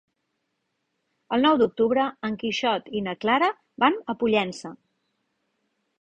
[1.35, 3.53] El nou d'octubre en Quixot i na Clara
[3.85, 4.77] van a Pollença.